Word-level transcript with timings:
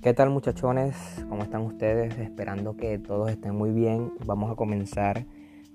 ¿Qué 0.00 0.14
tal 0.14 0.30
muchachones? 0.30 0.94
¿Cómo 1.28 1.42
están 1.42 1.62
ustedes? 1.62 2.16
Esperando 2.20 2.76
que 2.76 3.00
todos 3.00 3.30
estén 3.30 3.56
muy 3.56 3.72
bien. 3.72 4.12
Vamos 4.24 4.48
a 4.48 4.54
comenzar 4.54 5.26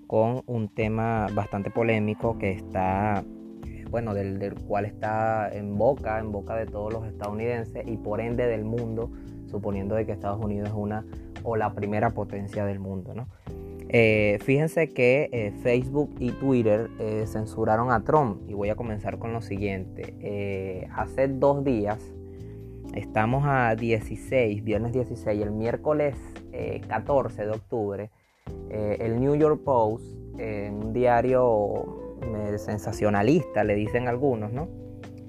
con 0.07 0.43
un 0.45 0.69
tema 0.69 1.27
bastante 1.33 1.69
polémico 1.69 2.37
que 2.37 2.53
está, 2.53 3.25
bueno, 3.91 4.13
del, 4.13 4.55
cual 4.65 4.85
está 4.85 5.53
en 5.53 5.77
boca, 5.77 6.19
en 6.19 6.31
boca 6.31 6.55
de 6.55 6.65
todos 6.65 6.93
los 6.93 7.05
estadounidenses 7.05 7.85
y 7.85 7.97
por 7.97 8.21
ende 8.21 8.47
del 8.47 8.63
mundo, 8.63 9.11
suponiendo 9.45 9.95
de 9.95 10.05
que 10.05 10.13
Estados 10.13 10.41
Unidos 10.41 10.69
es 10.69 10.75
una 10.75 11.05
o 11.43 11.57
la 11.57 11.73
primera 11.73 12.11
potencia 12.11 12.63
del 12.63 12.79
mundo, 12.79 13.13
¿no? 13.13 13.27
Eh, 13.89 14.39
fíjense 14.41 14.89
que 14.89 15.29
eh, 15.33 15.51
Facebook 15.61 16.15
y 16.19 16.31
Twitter 16.31 16.89
eh, 16.97 17.25
censuraron 17.27 17.91
a 17.91 18.05
Trump 18.05 18.41
y 18.49 18.53
voy 18.53 18.69
a 18.69 18.75
comenzar 18.75 19.19
con 19.19 19.33
lo 19.33 19.41
siguiente. 19.41 20.87
hace 20.95 21.27
dos 21.27 21.65
días, 21.65 21.99
estamos 22.93 23.43
a 23.45 23.75
16, 23.75 24.63
viernes 24.63 24.93
16, 24.93 25.41
el 25.41 25.51
miércoles 25.51 26.15
14 26.87 27.45
de 27.45 27.51
octubre, 27.51 28.09
el 28.69 29.19
New 29.19 29.35
York 29.35 29.61
Post, 29.63 30.05
un 30.35 30.93
diario 30.93 32.19
sensacionalista, 32.57 33.63
le 33.63 33.75
dicen 33.75 34.07
algunos, 34.07 34.51
¿no? 34.51 34.67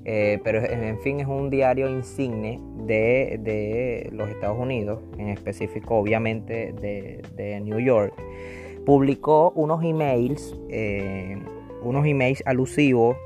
Eh, 0.07 0.39
pero 0.45 0.63
en 0.63 0.99
fin 1.01 1.21
es 1.21 1.27
un 1.27 1.49
diario 1.49 1.89
insigne 1.89 2.61
de, 2.85 4.11
los 4.13 4.29
Estados 4.29 4.59
Unidos, 4.59 5.01
en 5.17 5.31
específico 5.31 5.97
obviamente 5.97 6.75
de, 6.75 7.61
New 7.61 7.79
York, 7.79 8.13
publicó 8.85 9.53
unos 9.55 9.83
emails, 9.83 10.55
eh, 10.69 11.39
unos 11.83 12.07
emails 12.07 12.43
alusivos 12.45 13.17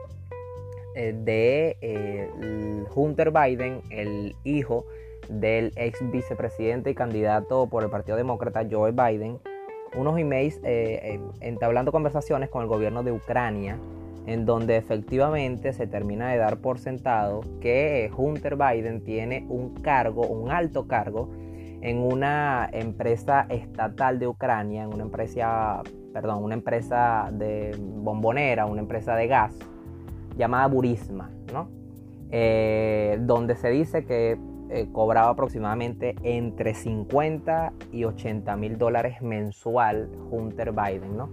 eh, 0.98 1.14
de 1.14 2.86
Hunter 2.94 3.30
Biden, 3.30 3.82
el 3.91 4.34
hijo 4.44 4.84
del 5.28 5.72
ex 5.77 5.98
vicepresidente 6.10 6.90
y 6.90 6.94
candidato 6.94 7.68
por 7.68 7.84
el 7.84 7.90
Partido 7.90 8.16
Demócrata 8.16 8.66
Joe 8.70 8.92
Biden, 8.92 9.38
unos 9.96 10.18
emails 10.18 10.60
entablando 11.40 11.92
conversaciones 11.92 12.50
con 12.50 12.62
el 12.62 12.68
gobierno 12.68 13.02
de 13.02 13.12
Ucrania 13.12 13.78
en 14.28 14.44
donde 14.44 14.77
efectivamente 14.77 15.72
se 15.72 15.86
termina 15.86 16.28
de 16.28 16.36
dar 16.36 16.58
por 16.58 16.78
sentado 16.78 17.40
que 17.62 18.10
Hunter 18.14 18.56
Biden 18.56 19.02
tiene 19.02 19.46
un 19.48 19.74
cargo, 19.77 20.27
un 20.27 20.50
alto 20.50 20.86
cargo, 20.86 21.30
en 21.80 21.98
una 21.98 22.68
empresa 22.72 23.46
estatal 23.48 24.18
de 24.18 24.27
Ucrania, 24.27 24.83
en 24.83 24.92
una 24.92 25.05
empresa, 25.05 25.83
perdón, 26.12 26.44
una 26.44 26.55
empresa 26.55 27.30
de 27.33 27.74
bombonera, 27.78 28.66
una 28.66 28.83
empresa 28.83 29.16
de 29.16 29.28
gas 29.28 29.55
llamada 30.39 30.69
Burisma, 30.69 31.31
¿no? 31.53 31.69
Eh, 32.31 33.19
donde 33.22 33.56
se 33.56 33.70
dice 33.70 34.05
que 34.05 34.39
eh, 34.70 34.89
cobraba 34.92 35.30
aproximadamente 35.30 36.14
entre 36.22 36.75
50 36.75 37.72
y 37.91 38.05
80 38.05 38.55
mil 38.56 38.78
dólares 38.78 39.22
mensual 39.22 40.11
Hunter 40.30 40.72
Biden, 40.72 41.17
¿no? 41.17 41.30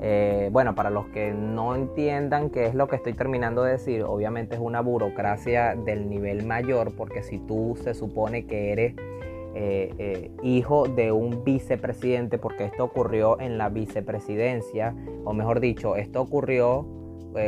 Eh, 0.00 0.48
bueno, 0.50 0.74
para 0.74 0.90
los 0.90 1.06
que 1.08 1.32
no 1.32 1.76
entiendan 1.76 2.50
qué 2.50 2.66
es 2.66 2.74
lo 2.74 2.88
que 2.88 2.96
estoy 2.96 3.12
terminando 3.12 3.62
de 3.62 3.72
decir, 3.72 4.02
obviamente 4.02 4.56
es 4.56 4.60
una 4.60 4.80
burocracia 4.80 5.76
del 5.76 6.08
nivel 6.08 6.44
mayor, 6.44 6.92
porque 6.96 7.22
si 7.22 7.38
tú 7.38 7.78
se 7.80 7.94
supone 7.94 8.46
que 8.46 8.72
eres 8.72 8.94
hijo 10.42 10.88
de 10.88 11.12
un 11.12 11.44
vicepresidente, 11.44 12.38
porque 12.38 12.64
esto 12.64 12.84
ocurrió 12.84 13.38
en 13.38 13.58
la 13.58 13.68
vicepresidencia, 13.68 14.94
o 15.24 15.34
mejor 15.34 15.60
dicho, 15.60 15.94
esto 15.94 16.22
ocurrió 16.22 16.86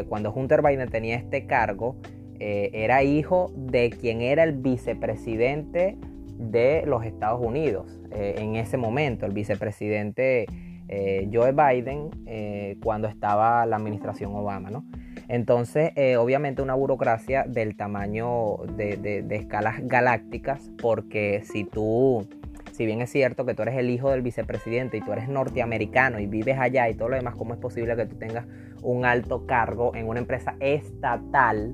cuando 0.08 0.32
Hunter 0.32 0.62
Biden 0.62 0.88
tenía 0.88 1.16
este 1.16 1.46
cargo, 1.46 1.96
era 2.38 3.02
hijo 3.02 3.52
de 3.56 3.90
quien 3.90 4.20
era 4.20 4.42
el 4.42 4.52
vicepresidente 4.52 5.96
de 6.38 6.82
los 6.86 7.04
Estados 7.04 7.40
Unidos 7.45 8.00
en 8.12 8.56
ese 8.56 8.77
momento, 8.77 9.24
el 9.24 9.33
vicepresidente 9.33 10.46
eh, 10.89 11.28
Joe 11.33 11.52
Biden 11.52 12.11
eh, 12.27 12.77
cuando 12.83 13.08
estaba 13.08 13.64
la 13.67 13.77
administración 13.77 14.34
Obama, 14.34 14.70
¿no? 14.70 14.84
Entonces, 15.28 15.92
eh, 15.96 16.17
obviamente 16.18 16.61
una 16.61 16.74
burocracia 16.74 17.44
del 17.48 17.77
tamaño 17.77 18.58
de, 18.77 19.24
escalas 19.30 19.80
galácticas, 19.86 20.70
porque 20.80 21.42
si 21.44 21.64
tú, 21.64 22.28
si 22.74 22.86
bien 22.86 23.01
es 23.01 23.11
cierto 23.11 23.46
que 23.46 23.55
tú 23.55 23.62
eres 23.62 23.77
el 23.77 23.89
hijo 23.89 24.11
del 24.11 24.23
vicepresidente 24.23 24.96
y 24.96 25.01
tú 25.01 25.12
eres 25.12 25.29
norteamericano 25.29 26.18
y 26.18 26.27
vives 26.27 26.58
allá 26.58 26.89
y 26.89 26.95
todo 26.95 27.08
lo 27.11 27.17
demás, 27.17 27.36
¿cómo 27.36 27.55
es 27.55 27.61
posible 27.61 27.95
que 27.95 28.05
tú 28.05 28.17
tengas 28.17 28.46
un 28.83 29.05
alto 29.05 29.46
cargo 29.46 29.95
en 29.95 30.08
una 30.08 30.18
empresa 30.18 30.57
estatal, 30.58 31.73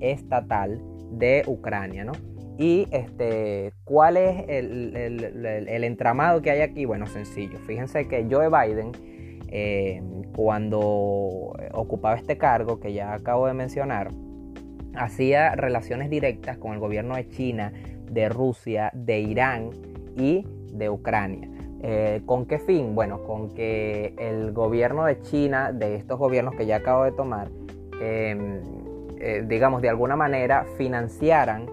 estatal 0.00 0.82
de 1.12 1.44
Ucrania, 1.46 2.04
¿no? 2.04 2.12
Y 2.58 2.88
este, 2.90 3.72
¿cuál 3.84 4.16
es 4.16 4.44
el, 4.48 5.84
entramado 5.84 6.42
que 6.42 6.50
hay 6.50 6.62
aquí? 6.62 6.86
Bueno, 6.86 7.06
sencillo. 7.06 7.58
Fíjense 7.60 8.08
que 8.08 8.26
Joe 8.28 8.48
Biden, 8.48 8.92
eh, 9.48 10.02
cuando 10.34 11.54
ocupaba 11.72 12.16
este 12.16 12.36
cargo 12.36 12.80
que 12.80 12.92
ya 12.92 13.14
acabo 13.14 13.46
de 13.46 13.54
mencionar, 13.54 14.10
hacía 14.96 15.54
relaciones 15.54 16.10
directas 16.10 16.58
con 16.58 16.72
el 16.72 16.80
gobierno 16.80 17.14
de 17.14 17.28
China, 17.28 17.72
de 18.10 18.28
Rusia, 18.28 18.90
de 18.92 19.20
Irán 19.20 19.70
y 20.16 20.46
de 20.72 20.90
Ucrania. 20.90 21.48
Eh, 21.82 22.22
¿Con 22.26 22.46
qué 22.46 22.58
fin? 22.58 22.94
Bueno, 22.94 23.22
con 23.22 23.54
que 23.54 24.14
el 24.18 24.52
gobierno 24.52 25.04
de 25.04 25.20
China, 25.20 25.72
de 25.72 25.94
estos 25.94 26.18
gobiernos 26.18 26.54
que 26.54 26.66
ya 26.66 26.76
acabo 26.76 27.04
de 27.04 27.12
tomar, 27.12 27.48
em, 28.00 28.60
eh, 29.20 29.44
digamos, 29.46 29.82
de 29.82 29.88
alguna 29.88 30.16
manera 30.16 30.66
financiaran 30.76 31.66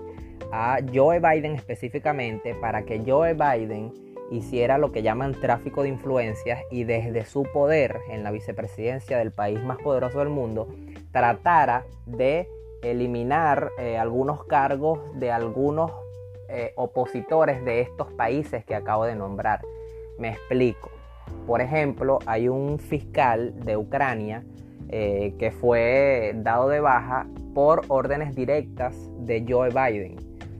a 0.52 0.78
Joe 0.94 1.20
Biden 1.20 1.56
específicamente 1.56 2.53
para 2.56 2.84
que 2.84 3.02
Joe 3.06 3.34
Biden 3.34 3.92
hiciera 4.30 4.78
lo 4.78 4.92
que 4.92 5.02
llaman 5.02 5.34
tráfico 5.34 5.84
de 5.84 5.90
influencias 5.90 6.62
y 6.72 6.84
desde 6.84 7.26
su 7.26 7.44
poder 7.44 7.98
en 8.09 8.24
la 8.24 8.32
vicepresidencia 8.32 9.18
del 9.18 9.32
país 9.32 9.64
más 9.64 9.78
poderoso 9.78 10.20
del 10.20 10.30
mundo 10.30 10.68
tratara 11.12 11.86
de 12.06 12.48
eliminar 12.82 13.72
eh, 13.80 13.98
algunos 13.98 14.44
cargos 14.46 15.00
de 15.16 15.32
algunos 15.32 15.92
eh, 16.50 16.74
opositores 16.76 17.64
de 17.64 17.81
estos 17.81 18.12
países 18.14 18.66
que 18.66 18.76
acabo 18.76 19.06
de 19.06 19.16
nombrar. 19.16 19.62
Me 20.18 20.30
explico. 20.30 20.92
Por 21.48 21.62
ejemplo, 21.62 22.20
hay 22.26 22.50
un 22.50 22.80
fiscal 22.80 23.54
de 23.64 23.78
Ucrania 23.78 24.44
eh, 24.90 25.34
que 25.40 25.52
fue 25.52 26.34
dado 26.36 26.70
de 26.70 26.80
baja 26.80 27.28
por 27.53 27.82
órdenes 27.88 28.36
directas 28.36 28.96
de 29.20 29.46
Joe 29.48 29.70
Biden. 29.70 30.18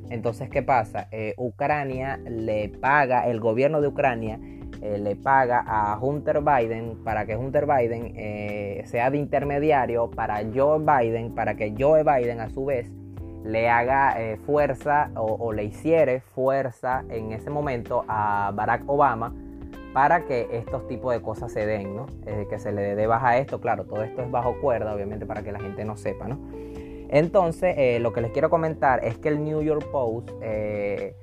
Entonces, 0.10 0.50
¿qué 0.50 0.64
pasa? 0.64 1.08
Eh, 1.12 1.34
Ucrania 1.38 2.18
le 2.18 2.70
paga, 2.70 3.28
el 3.28 3.40
gobierno 3.40 3.82
de 3.82 3.88
Ucrania 3.88 4.40
le 4.82 5.16
paga 5.16 5.64
a 5.66 5.98
Hunter 5.98 6.42
Biden 6.42 7.02
para 7.06 7.26
que 7.26 7.38
Hunter 7.38 7.66
Biden 7.66 8.86
sea 8.86 9.10
de 9.10 9.18
intermediario 9.18 10.12
para 10.12 10.44
Joe 10.54 10.80
Biden, 10.80 11.34
para 11.34 11.56
que 11.56 11.74
Joe 11.80 12.04
Biden 12.04 12.42
a 12.42 12.50
su 12.50 12.66
vez 12.66 12.92
le 13.44 13.70
haga 13.70 14.16
fuerza 14.46 15.12
o, 15.16 15.52
le 15.54 15.66
hiciere 15.66 16.22
fuerza 16.22 17.04
en 17.10 17.32
ese 17.32 17.50
momento 17.50 18.06
a 18.08 18.52
Barack 18.56 18.84
Obama 18.88 19.34
para 19.94 20.26
que 20.26 20.48
estos 20.52 20.88
tipos 20.88 21.14
de 21.14 21.22
cosas 21.22 21.52
se 21.52 21.66
den, 21.66 21.96
¿no? 21.96 22.08
que 22.50 22.58
se 22.58 22.72
le 22.72 22.96
dé 22.96 23.06
baja 23.06 23.38
esto, 23.38 23.60
claro, 23.62 23.86
todo 23.86 24.04
esto 24.04 24.22
es 24.22 24.32
bajo 24.32 24.60
cuerda, 24.60 24.96
obviamente 24.96 25.26
para 25.26 25.44
que 25.44 25.52
la 25.52 25.60
gente 25.60 25.86
no 25.86 25.98
sepa, 25.98 26.28
¿no? 26.28 26.40
Entonces, 27.14 27.76
eh, 27.78 28.00
lo 28.00 28.12
que 28.12 28.22
les 28.22 28.32
quiero 28.32 28.50
comentar 28.50 29.06
es 29.06 29.20
que 29.20 29.30
el 29.30 29.44
New 29.44 29.62
York 29.62 29.86
Post 29.92 30.32
eh, 30.42 31.16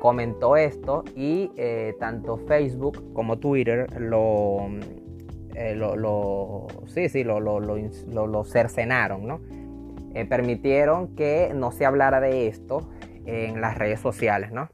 comentó 0.00 0.56
esto 0.56 1.02
y 1.16 1.50
eh, 1.56 1.96
tanto 1.98 2.36
Facebook 2.36 3.12
como 3.14 3.38
Twitter 3.38 4.00
lo, 4.00 4.68
lo, 5.74 6.66
sí, 6.86 7.08
sí, 7.08 7.24
lo, 7.24 7.40
lo, 7.40 8.44
cercenaron, 8.44 9.26
¿no? 9.26 9.40
Permitieron 10.28 11.16
que 11.16 11.52
no 11.54 11.72
se 11.72 11.84
hablara 11.84 12.20
de 12.20 12.46
esto 12.46 12.88
en 13.26 13.60
las 13.60 13.76
redes 13.76 14.00
sociales, 14.00 14.52
¿no? 14.52 14.68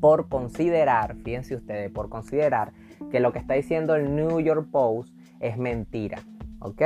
Por 0.00 0.28
considerar, 0.28 1.16
fíjense 1.24 1.54
ustedes, 1.54 1.90
por 1.90 2.08
considerar 2.08 2.72
que 3.10 3.20
lo 3.20 3.32
que 3.32 3.38
está 3.38 3.54
diciendo 3.54 3.94
el 3.94 4.14
New 4.14 4.40
York 4.40 4.68
Post 4.70 5.14
es 5.40 5.58
mentira, 5.58 6.18
¿ok? 6.60 6.82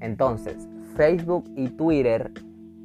Entonces, 0.00 0.68
Facebook 0.96 1.44
y 1.56 1.68
Twitter, 1.70 2.32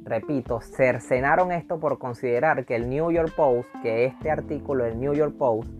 repito, 0.04 0.60
cercenaron 0.60 1.52
esto 1.52 1.80
por 1.80 1.98
considerar 1.98 2.64
que 2.64 2.76
el 2.76 2.88
New 2.88 3.10
York 3.10 3.32
Post, 3.36 3.68
que 3.82 4.04
este 4.04 4.30
artículo 4.30 4.84
del 4.84 5.00
New 5.00 5.14
York 5.14 5.36
Post 5.36 5.70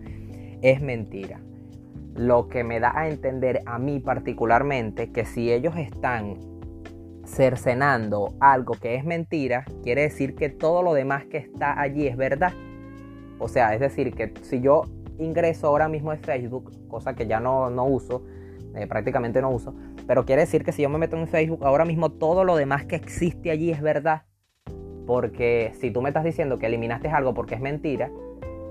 es 0.61 0.81
mentira. 0.81 1.39
Lo 2.15 2.47
que 2.47 2.63
me 2.63 2.79
da 2.79 2.93
a 2.95 3.09
entender 3.09 3.61
a 3.65 3.79
mí 3.79 3.99
particularmente 3.99 5.11
que 5.11 5.25
si 5.25 5.51
ellos 5.51 5.75
están 5.77 6.37
cercenando 7.25 8.33
algo 8.39 8.73
que 8.73 8.95
es 8.95 9.05
mentira, 9.05 9.65
quiere 9.83 10.01
decir 10.01 10.35
que 10.35 10.49
todo 10.49 10.83
lo 10.83 10.93
demás 10.93 11.25
que 11.25 11.37
está 11.37 11.79
allí 11.79 12.07
es 12.07 12.17
verdad. 12.17 12.53
O 13.39 13.47
sea, 13.47 13.73
es 13.73 13.79
decir, 13.79 14.13
que 14.13 14.33
si 14.41 14.61
yo 14.61 14.83
ingreso 15.17 15.67
ahora 15.67 15.87
mismo 15.87 16.11
a 16.11 16.17
Facebook, 16.17 16.71
cosa 16.87 17.15
que 17.15 17.27
ya 17.27 17.39
no, 17.39 17.69
no 17.69 17.85
uso, 17.85 18.23
eh, 18.75 18.87
prácticamente 18.87 19.41
no 19.41 19.51
uso, 19.51 19.73
pero 20.07 20.25
quiere 20.25 20.41
decir 20.41 20.63
que 20.63 20.71
si 20.71 20.81
yo 20.81 20.89
me 20.89 20.97
meto 20.97 21.17
en 21.17 21.27
Facebook, 21.27 21.63
ahora 21.63 21.85
mismo 21.85 22.11
todo 22.11 22.43
lo 22.43 22.55
demás 22.55 22.85
que 22.85 22.95
existe 22.95 23.51
allí 23.51 23.71
es 23.71 23.81
verdad. 23.81 24.23
Porque 25.05 25.73
si 25.79 25.91
tú 25.91 26.01
me 26.01 26.09
estás 26.09 26.23
diciendo 26.23 26.59
que 26.59 26.67
eliminaste 26.67 27.09
algo 27.09 27.33
porque 27.33 27.55
es 27.55 27.61
mentira, 27.61 28.09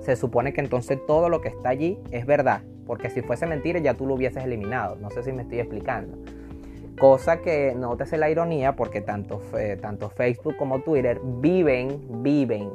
se 0.01 0.17
supone 0.17 0.53
que 0.53 0.61
entonces 0.61 0.99
todo 1.07 1.29
lo 1.29 1.41
que 1.41 1.49
está 1.49 1.69
allí 1.69 1.99
es 2.11 2.27
verdad. 2.27 2.63
Porque 2.87 3.11
si 3.11 3.23
fuese 3.23 3.47
mentira 3.47 3.79
ya 3.79 3.95
tú 3.95 4.07
lo 4.07 4.15
hubieses 4.15 4.45
eliminado. 4.45 4.97
No 4.97 5.11
sé 5.11 5.23
si 5.23 5.33
me 5.33 5.43
estoy 5.43 5.61
explicando. 5.61 6.19
Cosa 7.03 7.39
que 7.39 7.75
nótese 7.75 8.17
la 8.17 8.31
ironía 8.31 8.77
porque 8.77 9.01
tanto, 9.01 9.43
tanto 9.81 10.09
Facebook 10.09 10.57
como 10.57 10.83
Twitter 10.83 11.21
viven, 11.21 12.23
viven 12.23 12.71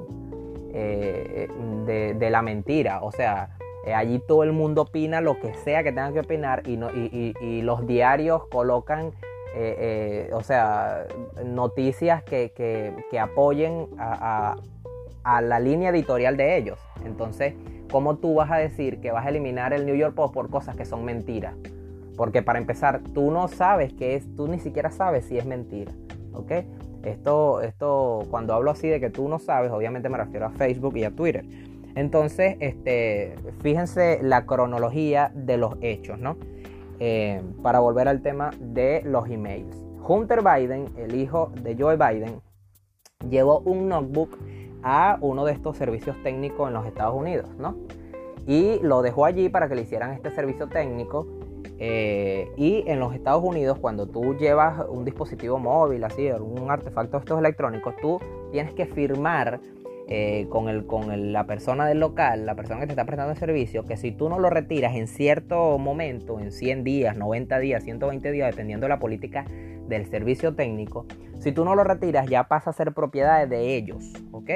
eh, 0.73 1.47
de, 1.85 2.29
la 2.29 2.41
mentira. 2.41 3.03
O 3.03 3.13
sea, 3.13 3.55
eh, 3.85 3.93
allí 3.93 4.19
todo 4.27 4.43
el 4.43 4.51
mundo 4.51 4.81
opina 4.81 5.21
lo 5.21 5.39
que 5.39 5.53
sea 5.53 5.81
que 5.81 5.93
tenga 5.93 6.11
que 6.11 6.19
opinar 6.19 6.63
y, 6.67 7.61
los 7.61 7.87
diarios 7.87 8.45
colocan, 8.47 9.13
eh, 9.55 10.29
o 10.33 10.43
sea, 10.43 11.05
noticias 11.45 12.21
que, 12.21 12.51
apoyen 13.21 13.87
a, 13.97 14.57
a, 15.23 15.41
la 15.41 15.61
línea 15.61 15.91
editorial 15.91 16.35
de 16.35 16.57
ellos. 16.57 16.79
Entonces, 17.05 17.53
¿cómo 17.89 18.17
tú 18.17 18.33
vas 18.33 18.51
a 18.51 18.57
decir 18.57 18.99
que 18.99 19.09
vas 19.09 19.25
a 19.25 19.29
eliminar 19.29 19.71
el 19.71 19.85
New 19.85 19.95
York 19.95 20.15
Post 20.15 20.33
por 20.33 20.49
cosas 20.49 20.75
que 20.75 20.83
son 20.83 21.05
mentiras? 21.05 21.55
Porque 22.17 22.41
para 22.41 22.59
empezar, 22.59 23.01
tú 23.13 23.31
no 23.31 23.47
sabes 23.47 23.93
qué 23.93 24.15
es, 24.15 24.35
tú 24.35 24.47
ni 24.47 24.59
siquiera 24.59 24.91
sabes 24.91 25.25
si 25.25 25.37
es 25.37 25.45
mentira. 25.45 25.93
¿Ok? 26.33 26.51
Esto, 27.03 27.61
esto, 27.61 28.23
cuando 28.29 28.53
hablo 28.53 28.71
así 28.71 28.89
de 28.89 28.99
que 28.99 29.09
tú 29.09 29.29
no 29.29 29.39
sabes, 29.39 29.71
obviamente 29.71 30.09
me 30.09 30.17
refiero 30.17 30.47
a 30.47 30.49
Facebook 30.49 30.97
y 30.97 31.05
a 31.05 31.11
Twitter. 31.11 31.45
Entonces, 31.95 32.57
este, 32.59 33.35
fíjense 33.61 34.19
la 34.21 34.45
cronología 34.45 35.31
de 35.33 35.57
los 35.57 35.75
hechos, 35.81 36.19
¿no? 36.19 36.37
Eh, 36.99 37.41
para 37.61 37.79
volver 37.79 38.07
al 38.07 38.21
tema 38.21 38.51
de 38.59 39.01
los 39.05 39.29
emails. 39.29 39.75
Hunter 40.07 40.41
Biden, 40.41 40.85
el 40.97 41.15
hijo 41.15 41.51
de 41.61 41.75
Joe 41.77 41.95
Biden, 41.95 42.41
llevó 43.29 43.59
un 43.59 43.87
notebook 43.89 44.37
a 44.83 45.17
uno 45.21 45.45
de 45.45 45.53
estos 45.53 45.77
servicios 45.77 46.15
técnicos 46.23 46.67
en 46.67 46.73
los 46.73 46.85
Estados 46.85 47.15
Unidos, 47.15 47.49
¿no? 47.57 47.77
Y 48.47 48.79
lo 48.81 49.01
dejó 49.01 49.25
allí 49.25 49.49
para 49.49 49.67
que 49.67 49.75
le 49.75 49.81
hicieran 49.81 50.11
este 50.11 50.31
servicio 50.31 50.67
técnico 50.67 51.27
eh, 51.79 52.49
y 52.57 52.83
en 52.87 52.99
los 52.99 53.13
Estados 53.13 53.43
Unidos, 53.43 53.77
cuando 53.79 54.07
tú 54.07 54.35
llevas 54.35 54.83
un 54.89 55.05
dispositivo 55.05 55.59
móvil, 55.59 56.03
así, 56.03 56.27
algún 56.27 56.71
artefacto 56.71 57.17
de 57.17 57.21
estos 57.21 57.39
electrónicos, 57.39 57.95
tú 58.01 58.19
tienes 58.51 58.73
que 58.73 58.85
firmar 58.85 59.59
eh, 60.09 60.47
con, 60.49 60.69
el, 60.69 60.85
con 60.85 61.33
la 61.33 61.45
persona 61.45 61.85
del 61.85 61.99
local, 61.99 62.45
la 62.45 62.55
persona 62.55 62.79
que 62.79 62.87
te 62.87 62.93
está 62.93 63.05
prestando 63.05 63.33
el 63.33 63.37
servicio, 63.37 63.83
que 63.85 63.97
si 63.97 64.11
tú 64.11 64.29
no 64.29 64.39
lo 64.39 64.49
retiras 64.49 64.95
en 64.95 65.07
cierto 65.07 65.77
momento, 65.77 66.39
en 66.39 66.51
100 66.51 66.83
días, 66.83 67.17
90 67.17 67.59
días, 67.59 67.83
120 67.83 68.31
días, 68.31 68.49
dependiendo 68.49 68.85
de 68.85 68.89
la 68.89 68.99
política 68.99 69.45
del 69.87 70.05
servicio 70.07 70.55
técnico, 70.55 71.05
si 71.39 71.51
tú 71.51 71.63
no 71.63 71.75
lo 71.75 71.83
retiras 71.83 72.27
ya 72.27 72.45
pasa 72.45 72.71
a 72.71 72.73
ser 72.73 72.93
propiedad 72.93 73.47
de 73.47 73.75
ellos, 73.75 74.13
¿ok? 74.31 74.51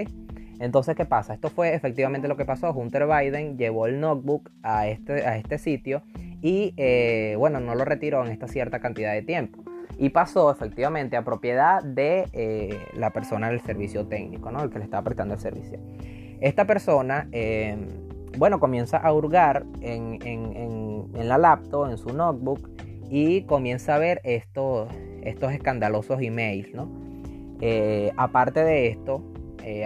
Entonces, 0.59 0.95
¿qué 0.95 1.06
pasa? 1.06 1.33
Esto 1.33 1.50
fue 1.50 1.74
efectivamente 1.74 2.27
lo 2.27 2.38
que 2.38 2.45
pasó. 2.45 2.71
Hunter 2.71 3.07
Biden 3.07 3.57
llevó 3.57 3.88
el 3.88 4.00
notebook 4.00 4.51
a 4.62 4.88
este, 4.88 5.25
a 5.25 5.35
este 5.35 5.57
sitio 5.57 6.03
y 6.41 6.73
eh, 6.77 7.35
bueno, 7.38 7.59
no 7.59 7.75
lo 7.75 7.85
retiró 7.85 8.25
en 8.25 8.31
esta 8.31 8.47
cierta 8.47 8.79
cantidad 8.79 9.13
de 9.13 9.21
tiempo. 9.21 9.63
Y 9.97 10.09
pasó 10.09 10.49
efectivamente 10.49 11.15
a 11.15 11.23
propiedad 11.23 11.83
de 11.83 12.25
eh, 12.33 12.79
la 12.95 13.11
persona 13.11 13.49
del 13.49 13.61
servicio 13.61 14.07
técnico, 14.07 14.51
¿no? 14.51 14.63
El 14.63 14.71
que 14.71 14.79
le 14.79 14.85
estaba 14.85 15.03
prestando 15.03 15.35
el 15.35 15.39
servicio. 15.39 15.79
Esta 16.39 16.65
persona, 16.65 17.27
eh, 17.31 17.77
bueno, 18.38 18.59
comienza 18.59 18.97
a 18.97 19.13
hurgar 19.13 19.63
en, 19.81 20.17
la 21.13 21.38
laptop, 21.38 21.91
en 21.91 21.97
su 21.97 22.13
notebook, 22.13 22.67
y 23.11 23.43
comienza 23.43 23.95
a 23.95 23.99
ver 23.99 24.21
estos, 24.23 24.89
estos 25.21 25.51
escandalosos 25.51 26.19
emails, 26.21 26.73
¿no? 26.73 26.89
aparte 28.17 28.63
de 28.63 28.88
esto, 28.88 29.23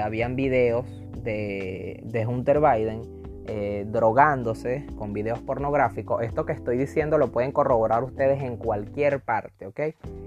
habían 0.02 0.38
videos 0.38 0.86
de, 1.24 2.00
de 2.06 2.26
Hunter 2.26 2.62
Biden 2.62 3.15
eh, 3.48 3.86
drogándose 3.88 4.88
con 4.98 5.14
videos 5.14 5.40
pornográficos, 5.40 6.24
esto 6.24 6.48
que 6.48 6.54
estoy 6.54 6.78
diciendo 6.78 7.20
lo 7.20 7.32
pueden 7.32 7.52
corroborar 7.52 8.04
ustedes 8.04 8.42
en 8.42 8.58
cualquier 8.58 9.20
parte, 9.20 9.68
¿ok? 9.68 9.80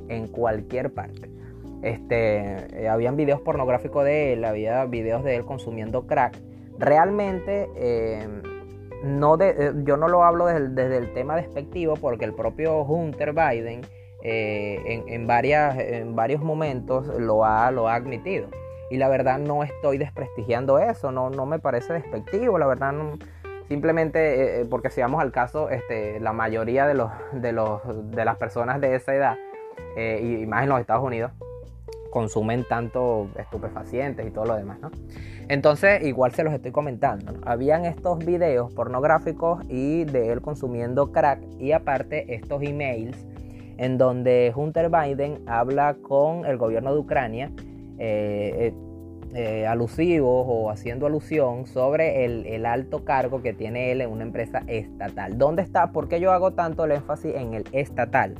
En 0.09 0.29
cualquier 0.29 0.93
parte. 0.93 1.29
Este, 1.83 2.83
eh, 2.83 2.89
habían 2.89 3.17
videos 3.17 3.41
pornográficos 3.41 4.05
de 4.05 4.33
él, 4.33 4.45
había 4.45 4.85
videos 4.85 5.25
de 5.25 5.35
él 5.35 5.45
consumiendo 5.45 6.07
crack. 6.07 6.39
Realmente, 6.79 7.69
eh, 7.75 8.25
no 9.03 9.37
yo 9.85 9.97
no 9.97 10.07
lo 10.07 10.23
hablo 10.23 10.47
desde, 10.47 10.97
el 10.97 11.13
tema 11.13 11.35
despectivo 11.35 11.95
porque 11.95 12.25
el 12.25 12.35
propio 12.35 12.83
Hunter 12.83 13.33
Biden 13.33 13.81
en, 14.23 15.27
varias, 15.27 15.77
en 15.79 16.15
varios 16.15 16.43
momentos 16.43 17.07
lo 17.19 17.45
ha, 17.45 17.71
lo 17.73 17.89
ha 17.89 17.97
admitido. 17.97 18.49
Y 18.91 18.97
la 18.97 19.09
verdad 19.09 19.39
no 19.39 19.63
estoy 19.65 19.99
desprestigiando 19.99 20.79
eso, 20.79 21.13
no, 21.13 21.31
no 21.31 21.47
me 21.47 21.59
parece 21.59 21.93
despectivo, 21.93 22.59
la 22.59 22.67
verdad 22.67 22.95
simplemente 23.69 24.19
eh, 24.19 24.61
eh, 24.63 24.67
porque 24.69 24.91
si 24.91 25.01
vamos 25.01 25.21
al 25.21 25.31
caso, 25.31 25.71
este, 25.71 26.21
la 26.21 26.33
mayoría 26.33 26.87
de, 26.87 26.95
los, 26.95 27.11
de, 27.33 27.53
los, 27.53 27.83
de 28.11 28.25
las 28.25 28.37
personas 28.37 28.81
de 28.81 28.95
esa 28.95 29.15
edad, 29.15 29.37
eh, 29.97 30.41
y 30.43 30.47
más 30.47 30.63
en 30.65 30.71
los 30.71 30.81
Estados 30.81 31.05
Unidos, 31.05 31.33
consumen 32.11 32.65
tanto 32.67 33.29
estupefacientes 33.37 34.27
y 34.27 34.31
todo 34.31 34.47
lo 34.47 34.57
demás, 34.57 34.81
¿no? 34.81 34.91
Entonces, 35.49 36.03
igual 36.05 36.33
se 36.33 36.45
los 36.45 36.53
estoy 36.53 36.73
comentando. 36.73 37.35
Habían 37.45 37.87
estos 37.87 38.19
videos 38.19 38.73
pornográficos 38.75 39.63
y 39.69 40.05
de 40.05 40.33
él 40.33 40.43
consumiendo 40.43 41.11
crack 41.11 41.41
y 41.59 41.73
aparte 41.73 42.35
estos 42.35 42.63
emails 42.63 43.27
en 43.79 43.97
donde 43.97 44.53
Hunter 44.55 44.91
Biden 44.91 45.43
habla 45.47 45.97
con 46.03 46.45
el 46.45 46.59
gobierno 46.59 46.93
de 46.93 46.99
Ucrania 46.99 47.51
eh, 47.99 48.73
eh, 49.35 49.67
alusivos 49.67 50.47
o 50.49 50.71
haciendo 50.71 51.07
alusión 51.07 51.67
sobre 51.67 52.25
el, 52.25 52.65
alto 52.65 53.05
cargo 53.05 53.43
que 53.43 53.53
tiene 53.53 53.93
él 53.93 54.01
en 54.01 54.11
una 54.11 54.23
empresa 54.23 54.63
estatal. 54.69 55.37
¿Dónde 55.37 55.63
está? 55.63 55.93
¿Por 55.93 56.09
qué 56.09 56.19
yo 56.19 56.33
hago 56.33 56.53
tanto 56.53 56.87
el 56.87 56.93
énfasis 56.93 57.35
en 57.35 57.53
el 57.53 57.65
estatal? 57.73 58.37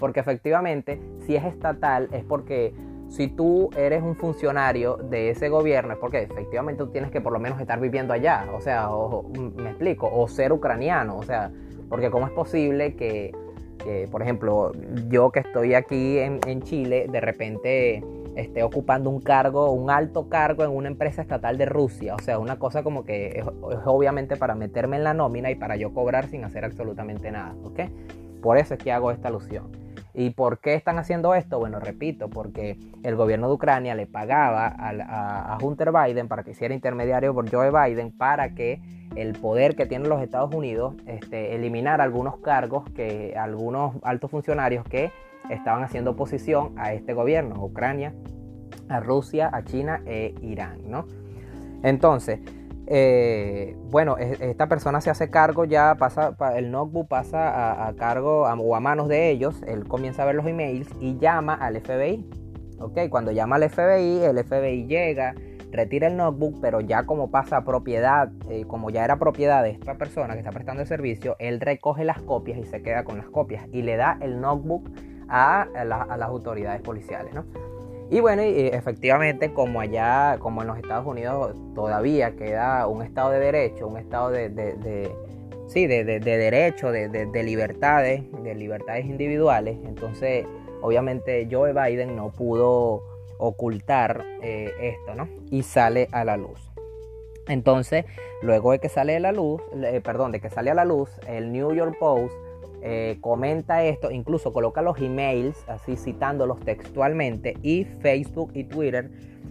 Porque 0.00 0.18
efectivamente, 0.18 1.00
si 1.26 1.36
es 1.36 1.44
estatal, 1.44 2.08
es 2.12 2.24
porque 2.24 2.74
si 3.08 3.28
tú 3.28 3.70
eres 3.76 4.02
un 4.02 4.16
funcionario 4.16 4.96
de 4.96 5.30
ese 5.30 5.48
gobierno, 5.48 5.92
es 5.92 5.98
porque 6.00 6.22
efectivamente 6.22 6.82
tú 6.82 6.90
tienes 6.90 7.12
que 7.12 7.20
por 7.20 7.32
lo 7.32 7.38
menos 7.38 7.60
estar 7.60 7.78
viviendo 7.78 8.12
allá. 8.12 8.46
O 8.52 8.60
sea, 8.60 8.88
me 9.56 9.70
explico, 9.70 10.10
o 10.12 10.26
ser 10.26 10.52
ucraniano. 10.52 11.18
O 11.18 11.22
sea, 11.22 11.52
porque 11.88 12.10
cómo 12.10 12.26
es 12.26 12.32
posible 12.32 12.96
que, 12.96 13.30
por 14.10 14.22
ejemplo, 14.22 14.72
yo 15.08 15.30
que 15.30 15.38
estoy 15.38 15.74
aquí 15.74 16.18
en 16.18 16.62
Chile, 16.62 17.06
de 17.08 17.20
repente 17.20 18.02
esté 18.36 18.62
ocupando 18.62 19.10
un 19.10 19.20
cargo, 19.20 19.70
un 19.70 19.90
alto 19.90 20.28
cargo 20.28 20.64
en 20.64 20.70
una 20.70 20.88
empresa 20.88 21.22
estatal 21.22 21.58
de 21.58 21.66
Rusia. 21.66 22.14
O 22.14 22.18
sea, 22.18 22.38
una 22.38 22.58
cosa 22.58 22.82
como 22.82 23.04
que 23.04 23.40
es, 23.40 23.46
obviamente 23.84 24.36
para 24.36 24.54
meterme 24.54 24.96
en 24.96 25.04
la 25.04 25.14
nómina 25.14 25.50
y 25.50 25.54
para 25.54 25.76
yo 25.76 25.92
cobrar 25.92 26.28
sin 26.28 26.44
hacer 26.44 26.64
absolutamente 26.64 27.30
nada. 27.30 27.54
¿Ok? 27.64 27.80
Por 28.42 28.58
eso 28.58 28.74
es 28.74 28.80
que 28.80 28.92
hago 28.92 29.10
esta 29.10 29.28
alusión. 29.28 29.70
¿Y 30.14 30.30
por 30.30 30.58
qué 30.58 30.74
están 30.74 30.98
haciendo 30.98 31.34
esto? 31.34 31.58
Bueno, 31.58 31.80
repito, 31.80 32.28
porque 32.28 32.78
el 33.02 33.16
gobierno 33.16 33.48
de 33.48 33.54
Ucrania 33.54 33.94
le 33.94 34.06
pagaba 34.06 34.66
a, 34.66 35.58
Hunter 35.62 35.90
Biden 35.90 36.28
para 36.28 36.42
que 36.42 36.50
hiciera 36.50 36.74
intermediario 36.74 37.32
por 37.32 37.50
Joe 37.50 37.70
Biden 37.70 38.10
para 38.10 38.54
que 38.54 38.80
el 39.16 39.32
poder 39.32 39.74
que 39.74 39.86
tienen 39.86 40.08
los 40.08 40.22
Estados 40.22 40.54
Unidos 40.54 40.94
este, 41.06 41.54
eliminara 41.54 42.04
algunos 42.04 42.38
cargos 42.38 42.84
que 42.90 43.34
algunos 43.36 43.94
altos 44.02 44.30
funcionarios 44.30 44.84
que 44.84 45.12
estaban 45.50 45.82
haciendo 45.82 46.12
oposición 46.12 46.72
a 46.76 46.92
este 46.92 47.14
gobierno, 47.14 47.56
a 47.56 47.64
Ucrania, 47.64 48.14
a 48.88 49.00
Rusia, 49.00 49.50
a 49.52 49.64
China 49.64 50.02
e 50.06 50.34
Irán, 50.40 50.78
¿no? 50.86 51.06
Entonces, 51.82 52.40
eh, 52.86 53.76
bueno, 53.90 54.16
esta 54.18 54.68
persona 54.68 55.00
se 55.00 55.10
hace 55.10 55.30
cargo 55.30 55.64
ya, 55.64 55.94
pasa, 55.98 56.36
el 56.56 56.70
notebook 56.70 57.08
pasa 57.08 57.86
a, 57.86 57.94
cargo 57.94 58.42
o 58.42 58.74
a 58.74 58.80
manos 58.80 59.08
de 59.08 59.30
ellos, 59.30 59.62
él 59.66 59.86
comienza 59.86 60.22
a 60.22 60.26
ver 60.26 60.34
los 60.34 60.46
emails 60.46 60.88
y 61.00 61.18
llama 61.18 61.54
al 61.54 61.80
FBI. 61.80 62.26
Ok, 62.80 62.98
cuando 63.08 63.30
llama 63.30 63.56
al 63.56 63.70
FBI, 63.70 64.24
el 64.24 64.44
FBI 64.44 64.86
llega, 64.86 65.34
retira 65.70 66.08
el 66.08 66.16
notebook, 66.16 66.60
pero 66.60 66.80
ya 66.80 67.04
como 67.04 67.30
pasa 67.30 67.58
a 67.58 67.64
propiedad, 67.64 68.30
eh, 68.50 68.64
como 68.66 68.90
ya 68.90 69.04
era 69.04 69.18
propiedad 69.18 69.62
de 69.62 69.70
esta 69.70 69.94
persona 69.96 70.34
que 70.34 70.40
está 70.40 70.50
prestando 70.50 70.82
el 70.82 70.88
servicio, 70.88 71.36
él 71.38 71.60
recoge 71.60 72.04
las 72.04 72.20
copias 72.20 72.58
y 72.58 72.64
se 72.64 72.82
queda 72.82 73.04
con 73.04 73.18
las 73.18 73.28
copias 73.28 73.66
y 73.72 73.82
le 73.82 73.96
da 73.96 74.18
el 74.20 74.40
notebook 74.40 74.90
a, 75.28 75.66
las 75.84 76.28
autoridades 76.28 76.80
policiales, 76.82 77.32
¿no? 77.34 77.44
Y 78.10 78.20
bueno, 78.20 78.42
y 78.42 78.66
efectivamente, 78.66 79.54
como 79.54 79.80
allá, 79.80 80.36
como 80.38 80.60
en 80.60 80.68
los 80.68 80.76
Estados 80.76 81.06
Unidos 81.06 81.56
todavía 81.74 82.36
queda 82.36 82.86
un 82.86 83.02
Estado 83.02 83.30
de 83.30 83.38
Derecho, 83.38 83.86
un 83.86 83.96
Estado 83.96 84.28
de, 84.28 84.50
de, 84.50 85.10
sí, 85.66 85.86
de, 85.86 86.04
derecho, 86.04 86.92
de, 86.92 87.08
libertades, 87.42 88.22
de 88.42 88.54
libertades 88.54 89.06
individuales, 89.06 89.78
entonces 89.86 90.46
obviamente 90.82 91.48
Joe 91.50 91.72
Biden 91.72 92.14
no 92.14 92.30
pudo 92.30 93.02
ocultar 93.38 94.26
eh, 94.42 94.72
esto, 94.78 95.14
¿no? 95.14 95.28
Y 95.50 95.62
sale 95.62 96.08
a 96.12 96.24
la 96.24 96.36
luz. 96.36 96.70
Entonces, 97.48 98.04
luego 98.42 98.72
de 98.72 98.78
que 98.78 98.88
sale 98.88 99.16
a 99.16 99.20
la 99.20 99.32
luz, 99.32 99.62
eh, 99.74 100.00
perdón, 100.04 100.32
de 100.32 100.40
que 100.40 100.50
sale 100.50 100.70
a 100.70 100.74
la 100.74 100.84
luz, 100.84 101.10
el 101.26 101.50
New 101.50 101.72
York 101.74 101.96
Post 101.98 102.34
eh, 102.84 103.18
comenta 103.20 103.84
esto, 103.84 104.10
incluso 104.10 104.52
coloca 104.52 104.82
los 104.82 104.98
emails, 104.98 105.56
así 105.68 105.96
citándolos 105.96 106.58
textualmente, 106.60 107.56
y 107.62 107.84
Facebook 107.84 108.50
y 108.54 108.64
Twitter 108.64 109.10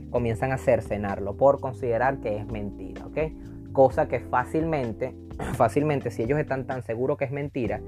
comienzan 0.09 0.51
a 0.51 0.57
cercenarlo 0.57 1.38
por 1.38 1.61
considerar 1.61 2.19
que 2.19 2.38
es 2.38 2.45
mentira, 2.45 3.05
¿ok? 3.05 3.71
Cosa 3.71 4.09
que 4.09 4.19
fácilmente, 4.19 5.15
fácilmente, 5.53 6.11
si 6.11 6.23
ellos 6.23 6.39
están 6.39 6.67
tan 6.67 6.83
seguros 6.83 7.17
que 7.17 7.23
es 7.25 7.31
mentira, 7.31 7.79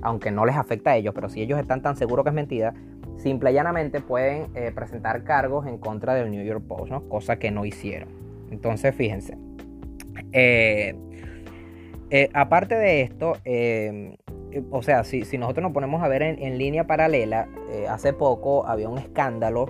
aunque 0.00 0.30
no 0.30 0.46
les 0.46 0.54
afecta 0.54 0.92
a 0.92 0.96
ellos, 0.96 1.12
pero 1.12 1.28
si 1.28 1.42
ellos 1.42 1.58
están 1.58 1.82
tan 1.82 1.96
seguros 1.96 2.24
que 2.24 2.28
es 2.28 2.34
mentira, 2.34 2.74
simple 3.16 3.50
y 3.50 3.54
llanamente 3.54 4.00
pueden 4.00 4.46
eh, 4.54 4.70
presentar 4.72 5.24
cargos 5.24 5.66
en 5.66 5.78
contra 5.78 6.14
del 6.14 6.30
New 6.30 6.44
York 6.44 6.62
Post, 6.68 6.92
¿no? 6.92 7.08
Cosa 7.08 7.36
que 7.38 7.50
no 7.50 7.64
hicieron. 7.64 8.08
Entonces, 8.50 8.94
fíjense. 8.94 9.36
Eh, 10.32 10.94
eh, 12.10 12.28
aparte 12.32 12.76
de 12.76 13.00
esto, 13.00 13.32
o 14.70 14.82
sea, 14.82 15.04
si, 15.04 15.20
nosotros 15.38 15.62
nos 15.62 15.72
ponemos 15.72 16.02
a 16.02 16.08
ver 16.08 16.22
en, 16.22 16.58
línea 16.58 16.86
paralela, 16.86 17.48
hace 17.88 18.12
poco 18.12 18.66
había 18.66 18.88
un 18.88 18.98
escándalo 18.98 19.66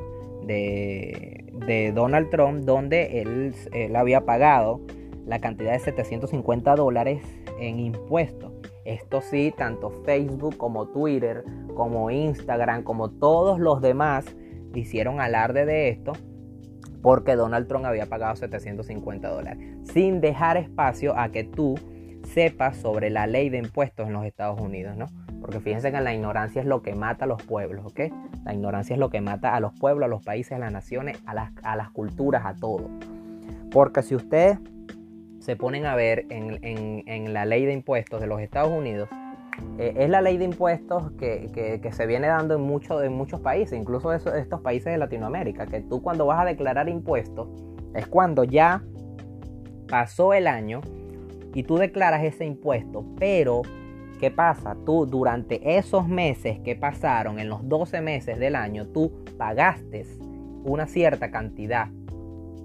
de, 0.47 1.53
de 1.67 1.93
Donald 1.93 2.31
Trump 2.31 2.64
donde 2.64 3.23
él, 3.23 3.55
él, 3.73 3.97
había 3.97 4.25
pagado 4.25 4.81
la 5.26 5.41
cantidad 5.41 5.73
de 5.73 5.79
750 5.79 6.76
dólares 6.76 7.23
en 7.59 7.81
impuestos. 7.81 8.53
Esto 8.85 9.23
sí, 9.23 9.55
tanto 9.57 9.91
Facebook 10.05 10.57
como 10.59 10.88
Twitter, 10.88 11.45
como 11.75 12.11
Instagram, 12.11 12.83
como 12.83 13.11
todos 13.11 13.59
los 13.59 13.81
demás 13.81 14.26
hicieron 14.75 15.21
alarde 15.21 15.64
de 15.64 15.88
esto 15.88 16.12
porque 17.05 17.37
Donald 17.37 17.69
Trump 17.69 17.85
había 17.85 18.07
pagado 18.07 18.35
750 18.35 19.29
dólares, 19.29 19.59
sin 19.93 20.23
dejar 20.23 20.57
espacio 20.57 21.14
a 21.19 21.29
que 21.29 21.45
tú 21.45 21.75
sepas 22.25 22.76
sobre 22.76 23.11
la 23.11 23.26
ley 23.26 23.49
de 23.49 23.59
impuestos 23.59 24.07
en 24.07 24.12
los 24.12 24.25
Estados 24.25 24.61
Unidos, 24.61 24.97
¿no? 24.97 25.07
Porque 25.40 25.61
fíjense 25.61 25.93
que 25.93 26.00
la 26.00 26.14
ignorancia 26.14 26.61
es 26.61 26.66
lo 26.66 26.83
que 26.83 26.95
mata 26.95 27.25
a 27.25 27.28
los 27.28 27.43
pueblos, 27.43 27.85
¿ok? 27.87 28.00
La 28.45 28.54
ignorancia 28.54 28.95
es 28.95 29.00
lo 29.00 29.11
que 29.11 29.21
mata 29.21 29.54
a 29.54 29.61
los 29.61 29.73
pueblos, 29.78 30.07
a 30.07 30.09
los 30.09 30.25
países, 30.25 30.52
a 30.52 30.59
las 30.59 30.73
naciones, 30.73 31.19
a 31.26 31.35
las, 31.35 31.52
a 31.62 31.76
las 31.76 31.90
culturas, 31.90 32.45
a 32.47 32.54
todo. 32.54 32.88
Porque 33.71 34.02
si 34.02 34.14
ustedes 34.14 34.59
se 35.40 35.57
ponen 35.57 35.85
a 35.85 35.95
ver 35.95 36.26
en, 36.31 37.33
la 37.35 37.45
ley 37.45 37.66
de 37.66 37.73
impuestos 37.73 38.21
de 38.21 38.26
los 38.26 38.40
Estados 38.40 38.73
Unidos, 38.73 39.09
eh, 39.78 39.95
es 39.99 40.09
la 40.09 40.23
ley 40.23 40.38
de 40.38 40.45
impuestos 40.45 41.12
que, 41.19 41.81
se 41.93 42.07
viene 42.07 42.28
dando 42.28 42.54
en, 42.54 43.04
en 43.04 43.12
muchos 43.12 43.40
países, 43.40 43.78
incluso 43.78 44.11
de 44.11 44.16
estos 44.40 44.61
países 44.62 44.93
de 44.93 44.97
Latinoamérica, 44.97 45.66
que 45.66 45.81
tú 45.81 46.02
cuando 46.02 46.26
vas 46.26 46.40
a 46.40 46.45
declarar 46.47 46.88
impuestos 46.88 47.49
es 47.95 48.07
cuando 48.07 48.45
ya 48.45 48.83
pasó 49.88 50.33
el 50.33 50.47
año 50.47 50.81
y 51.55 51.63
tú 51.63 51.77
declaras 51.77 52.23
ese 52.25 52.45
impuesto, 52.45 53.05
pero 53.19 53.63
¿qué 54.21 54.31
pasa? 54.31 54.77
Tú 54.85 55.07
durante 55.07 55.79
esos 55.79 56.09
meses 56.09 56.59
que 56.61 56.77
pasaron, 56.77 57.39
en 57.39 57.49
los 57.49 57.69
12 57.69 58.01
meses 58.01 58.39
del 58.39 58.57
año, 58.57 58.87
tú 58.87 59.25
pagaste 59.39 60.05
una 60.65 60.87
cierta 60.87 61.31
cantidad 61.31 61.89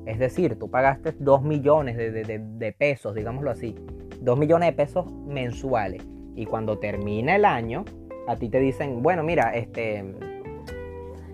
es 0.10 0.18
decir, 0.18 0.58
tú 0.58 0.72
pagaste 0.72 1.14
2 1.20 1.44
millones 1.44 1.96
de, 1.96 2.76
pesos, 2.76 3.14
digámoslo 3.14 3.52
así, 3.52 3.76
2 4.22 4.40
millones 4.40 4.70
de 4.70 4.74
pesos 4.74 5.12
mensuales. 5.28 6.04
Y 6.36 6.48
cuando 6.48 6.80
termina 6.80 7.36
el 7.36 7.46
año, 7.46 7.86
a 8.28 8.36
ti 8.36 8.50
te 8.50 8.60
dicen, 8.60 9.04
bueno, 9.04 9.24
mira, 9.24 9.54
este, 9.56 10.04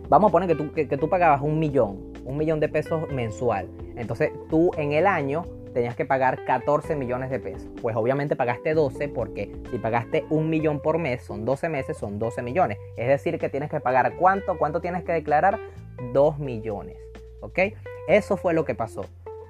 vamos 0.10 0.28
a 0.28 0.32
poner 0.32 0.50
que 0.50 0.56
tú, 0.56 0.74
que, 0.74 0.86
tú 0.86 1.08
pagabas 1.08 1.42
un 1.42 1.58
millón, 1.58 2.12
un 2.26 2.36
millón 2.36 2.60
de 2.60 2.68
pesos 2.68 3.10
mensual. 3.14 3.70
Entonces 3.96 4.32
tú 4.50 4.72
en 4.78 4.92
el 4.92 5.08
año 5.08 5.46
tenías 5.76 5.96
que 5.96 6.06
pagar 6.06 6.46
14 6.46 6.96
millones 6.96 7.30
de 7.30 7.38
pesos. 7.38 7.68
Pues 7.82 7.98
obviamente 7.98 8.38
pagaste 8.38 8.74
12 8.74 9.10
porque 9.10 9.52
si 9.70 9.78
pagaste 9.78 10.26
un 10.30 10.50
millón 10.50 10.80
por 10.80 10.98
mes, 10.98 11.22
son 11.22 11.44
12 11.44 11.68
meses, 11.68 11.98
son 11.98 12.18
12 12.18 12.42
millones. 12.42 12.78
Es 12.96 13.10
decir, 13.10 13.38
que 13.38 13.50
tienes 13.50 13.70
que 13.70 13.82
pagar 13.82 14.16
cuánto, 14.16 14.58
cuánto 14.58 14.80
tienes 14.80 15.04
que 15.04 15.12
declarar? 15.12 15.60
2 16.14 16.40
millones. 16.40 16.96
¿Ok? 17.42 17.60
Eso 18.08 18.38
fue 18.38 18.54
lo 18.54 18.64
que 18.64 18.74
pasó 18.74 19.06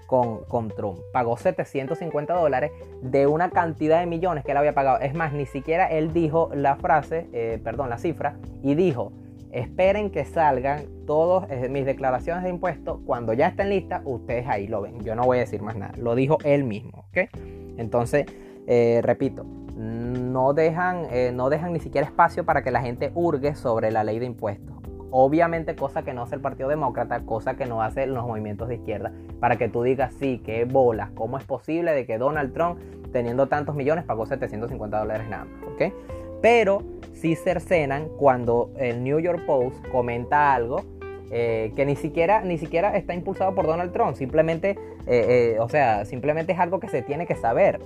con, 0.08 0.46
con 0.46 0.70
Trump. 0.70 1.00
Pagó 1.13 1.38
750 1.38 2.34
dólares 2.34 2.72
de 3.03 3.27
una 3.27 3.51
cantidad 3.51 4.00
de 4.00 4.08
millones 4.08 4.44
que 4.44 4.51
él 4.51 4.58
había 4.58 4.74
pagado. 4.74 5.00
Es 5.01 5.13
más, 5.13 5.32
ni 5.32 5.46
siquiera 5.46 5.86
él 5.86 6.12
dijo 6.12 6.50
la 6.55 6.75
frase, 6.75 7.27
eh, 7.34 7.60
perdón, 7.63 7.91
la 7.91 8.00
cifra, 8.00 8.36
y 8.63 8.74
dijo, 8.74 9.12
esperen 9.56 10.10
que 10.10 10.26
salgan 10.26 10.86
todas 11.08 11.50
eh, 11.50 11.70
mis 11.70 11.86
declaraciones 11.86 12.44
de 12.44 12.50
impuestos. 12.50 13.00
Cuando 13.06 13.34
ya 13.34 13.48
estén 13.48 13.70
listas, 13.70 14.02
ustedes 14.06 14.48
ahí 14.48 14.68
lo 14.68 14.82
ven. 14.82 15.02
Yo 15.04 15.16
no 15.16 15.24
voy 15.24 15.38
a 15.38 15.42
decir 15.42 15.62
más 15.62 15.76
nada. 15.76 15.94
Lo 15.98 16.14
dijo 16.16 16.38
él 16.44 16.64
mismo, 16.64 17.06
¿ok? 17.10 17.30
Entonces, 17.78 18.26
eh, 18.68 19.00
repito, 19.04 19.46
no 19.76 20.54
dejan, 20.54 21.08
no 21.36 21.50
dejan 21.50 21.74
ni 21.74 21.80
siquiera 21.80 22.08
espacio 22.08 22.46
para 22.46 22.64
que 22.64 22.72
la 22.72 22.82
gente 22.82 23.12
hurgue 23.14 23.56
sobre 23.56 23.92
la 23.92 24.04
ley 24.04 24.20
de 24.20 24.26
impuestos. 24.26 24.76
Obviamente 25.12 25.76
cosa 25.76 26.04
que 26.04 26.14
no 26.14 26.24
hace 26.24 26.36
el 26.36 26.42
Partido 26.42 26.68
Demócrata, 26.68 27.22
cosa 27.22 27.56
que 27.56 27.66
no 27.66 27.82
hacen 27.82 28.14
los 28.14 28.26
movimientos 28.26 28.68
de 28.68 28.76
izquierda, 28.76 29.14
para 29.40 29.58
que 29.58 29.70
tú 29.70 29.84
digas, 29.84 30.14
sí, 30.20 30.42
qué 30.44 30.66
bolas, 30.66 31.12
¿cómo 31.12 31.38
es 31.38 31.46
posible 31.46 31.94
de 31.94 32.06
que 32.06 32.18
Donald 32.18 32.54
Trump, 32.54 32.80
teniendo 33.14 33.48
tantos 33.48 33.76
millones, 33.76 34.04
pagó 34.04 34.26
750 34.26 35.00
dólares 35.00 35.30
nada 35.30 35.46
más? 35.46 35.64
¿ok? 35.74 35.94
Pero 36.42 36.84
sí 37.15 37.36
cercenan 37.36 38.10
cuando 38.17 38.72
el 38.77 39.03
New 39.03 39.19
York 39.19 39.45
Post 39.45 39.86
comenta 39.88 40.53
algo 40.53 40.84
eh, 41.31 41.74
que 41.75 41.86
ni 41.86 41.95
siquiera, 41.95 42.41
ni 42.41 42.57
siquiera 42.57 42.95
está 42.95 43.13
impulsado 43.13 43.55
por 43.55 43.65
Donald 43.65 43.91
Trump, 43.91 44.15
simplemente, 44.15 44.72
eh, 45.07 45.55
eh, 45.55 45.57
o 45.60 45.67
sea, 45.67 46.05
simplemente 46.05 46.53
es 46.53 46.60
algo 46.60 46.79
que 46.79 46.88
se 46.88 47.01
tiene 47.01 47.25
que 47.25 47.36
saber. 47.36 47.79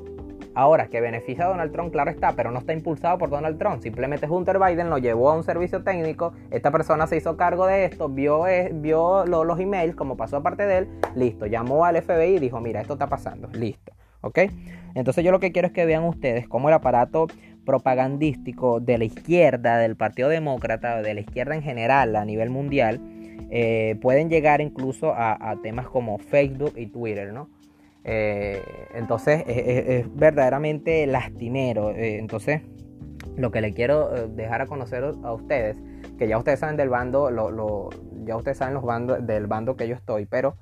Ahora, 0.55 0.88
que 0.88 1.00
beneficia 1.00 1.45
a 1.45 1.48
Donald 1.48 1.71
Trump, 1.71 1.91
claro 1.91 2.12
está, 2.12 2.33
pero 2.33 2.51
no 2.51 2.59
está 2.59 2.74
impulsado 2.74 3.17
por 3.17 3.29
Donald 3.29 3.57
Trump. 3.57 3.81
Simplemente 3.81 4.27
Hunter 4.27 4.59
Biden 4.59 4.89
lo 4.89 4.98
llevó 4.98 5.29
a 5.29 5.36
un 5.36 5.43
servicio 5.43 5.83
técnico, 5.83 6.33
esta 6.51 6.69
persona 6.69 7.07
se 7.07 7.17
hizo 7.17 7.38
cargo 7.38 7.65
de 7.65 7.86
esto, 7.86 8.09
vio, 8.09 8.43
vio 8.74 9.25
los 9.25 9.59
emails, 9.59 9.95
como 9.95 10.17
pasó 10.17 10.38
aparte 10.38 10.65
de 10.65 10.79
él, 10.79 10.89
listo, 11.15 11.45
llamó 11.45 11.86
al 11.86 12.01
FBI 12.01 12.36
y 12.36 12.39
dijo, 12.39 12.59
mira, 12.59 12.81
esto 12.81 12.93
está 12.93 13.07
pasando, 13.07 13.48
listo. 13.53 13.93
¿Ok? 14.21 14.39
Entonces 14.95 15.24
yo 15.24 15.31
lo 15.31 15.39
que 15.39 15.53
quiero 15.53 15.67
es 15.67 15.74
que 15.74 15.86
vean 15.86 16.03
ustedes 16.03 16.48
cómo 16.48 16.67
el 16.67 16.75
aparato 16.75 17.27
propagandístico 17.70 18.80
de 18.80 18.98
la 18.98 19.04
izquierda, 19.04 19.78
del 19.78 19.96
Partido 19.96 20.28
Demócrata, 20.28 21.04
de 21.04 21.14
la 21.14 21.20
izquierda 21.20 21.54
en 21.54 21.62
general 21.62 22.16
a 22.16 22.26
nivel 22.26 22.50
mundial, 22.50 23.00
eh, 23.52 23.96
pueden 24.02 24.28
llegar 24.28 24.60
incluso 24.60 25.14
a, 25.16 25.56
temas 25.62 25.88
como 25.88 26.18
Facebook 26.18 26.74
y 26.76 26.88
Twitter, 26.88 27.32
¿no? 27.32 27.48
Eh, 28.04 28.60
entonces 28.96 29.44
es, 29.46 30.08
verdaderamente 30.16 31.06
lastimero. 31.06 31.92
Eh, 31.92 32.18
entonces 32.18 32.64
lo 33.38 33.52
que 33.52 33.62
le 33.62 33.72
quiero 33.76 34.28
dejar 34.30 34.64
a 34.64 34.66
conocer 34.66 35.04
a 35.04 35.32
ustedes, 35.32 35.78
que 36.18 36.28
ya 36.28 36.40
ustedes 36.40 36.60
saben 36.60 36.76
del 36.76 36.90
bando, 36.90 37.30
ya 38.26 38.36
ustedes 38.36 38.58
saben 38.58 38.74
los 38.74 38.84
bandos, 38.84 39.28
del 39.28 39.46
bando 39.46 39.76
que 39.76 39.88
yo 39.88 39.94
estoy, 39.94 40.26
pero 40.26 40.56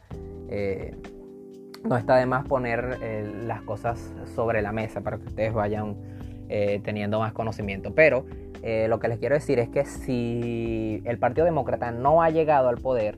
no 1.86 1.96
está 1.96 2.18
de 2.18 2.26
más 2.26 2.46
poner 2.46 3.00
las 3.46 3.62
cosas 3.62 4.14
sobre 4.36 4.62
la 4.62 4.74
mesa 4.74 5.00
para 5.00 5.18
que 5.18 5.28
ustedes 5.28 5.54
vayan 5.54 6.16
teniendo 6.48 7.20
más 7.20 7.34
conocimiento. 7.34 7.94
Pero 7.94 8.25
lo 8.88 9.00
que 9.00 9.08
les 9.08 9.20
quiero 9.20 9.36
decir 9.36 9.60
es 9.60 9.70
que 9.70 9.86
si 9.86 11.01
el 11.06 11.18
Partido 11.20 11.46
Demócrata 11.46 11.92
no 11.92 12.22
ha 12.22 12.30
llegado 12.30 12.70
al 12.70 12.77
poder 12.77 13.18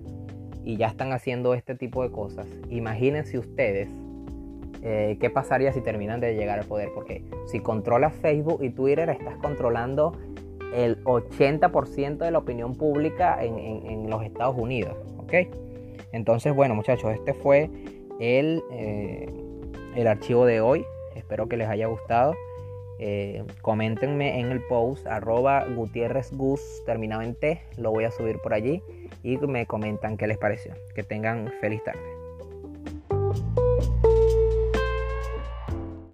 y 0.63 0.77
ya 0.77 0.87
están 0.87 1.13
haciendo 1.13 1.53
este 1.53 1.75
tipo 1.75 2.03
de 2.03 2.11
cosas, 2.11 2.47
imagínense 2.69 3.37
ustedes 3.37 3.89
eh, 4.81 5.17
qué 5.19 5.29
pasaría 5.29 5.73
si 5.73 5.81
terminan 5.81 6.19
de 6.19 6.35
llegar 6.35 6.59
al 6.59 6.65
poder. 6.65 6.89
Porque 6.93 7.23
si 7.47 7.59
controlas 7.59 8.13
Facebook 8.15 8.63
y 8.63 8.69
Twitter, 8.69 9.09
estás 9.09 9.35
controlando 9.37 10.13
el 10.73 11.03
80% 11.03 12.17
de 12.17 12.31
la 12.31 12.37
opinión 12.37 12.75
pública 12.75 13.43
en, 13.43 14.09
los 14.09 14.23
Estados 14.23 14.55
Unidos. 14.57 14.95
¿Ok? 15.17 15.33
Entonces, 16.11 16.53
bueno, 16.53 16.75
muchachos, 16.75 17.11
este 17.11 17.33
fue 17.33 17.69
el, 18.19 18.63
eh, 18.71 19.29
el 19.95 20.07
archivo 20.07 20.45
de 20.45 20.61
hoy. 20.61 20.85
Espero 21.15 21.47
que 21.47 21.57
les 21.57 21.67
haya 21.67 21.87
gustado. 21.87 22.33
Eh, 23.01 23.45
coméntenme 23.61 24.39
en 24.39 24.51
el 24.51 24.61
post 24.67 25.07
arroba 25.07 25.65
Gutiérrez 25.65 26.33
Gus 26.33 26.61
terminado 26.85 27.21
en 27.21 27.33
T, 27.33 27.61
lo 27.77 27.91
voy 27.91 28.03
a 28.03 28.11
subir 28.11 28.39
por 28.39 28.53
allí 28.53 28.83
y 29.23 29.37
me 29.37 29.65
comentan 29.65 30.17
qué 30.17 30.27
les 30.27 30.37
pareció. 30.37 30.73
Que 30.95 31.03
tengan 31.03 31.51
feliz 31.61 31.81
tarde. 31.83 32.01